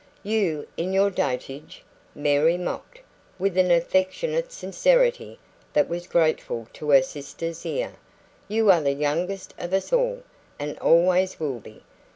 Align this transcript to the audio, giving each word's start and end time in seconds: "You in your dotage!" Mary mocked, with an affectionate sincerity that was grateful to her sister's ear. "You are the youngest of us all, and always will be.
"You 0.23 0.65
in 0.77 0.93
your 0.93 1.11
dotage!" 1.11 1.83
Mary 2.15 2.57
mocked, 2.57 3.01
with 3.37 3.55
an 3.55 3.69
affectionate 3.69 4.51
sincerity 4.51 5.37
that 5.73 5.87
was 5.87 6.07
grateful 6.07 6.67
to 6.73 6.89
her 6.89 7.03
sister's 7.03 7.67
ear. 7.67 7.93
"You 8.47 8.71
are 8.71 8.81
the 8.81 8.93
youngest 8.93 9.53
of 9.59 9.75
us 9.75 9.93
all, 9.93 10.23
and 10.57 10.75
always 10.79 11.39
will 11.39 11.59
be. 11.59 11.83